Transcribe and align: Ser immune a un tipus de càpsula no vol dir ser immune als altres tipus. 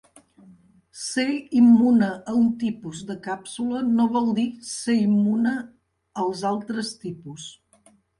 Ser 0.99 1.25
immune 1.57 2.07
a 2.31 2.33
un 2.37 2.47
tipus 2.63 3.01
de 3.09 3.15
càpsula 3.27 3.81
no 3.89 4.07
vol 4.15 4.31
dir 4.39 4.45
ser 4.69 4.95
immune 5.03 5.53
als 6.23 6.43
altres 6.53 6.91
tipus. 7.05 7.47